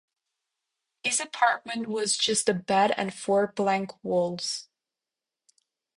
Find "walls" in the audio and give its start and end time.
4.03-4.67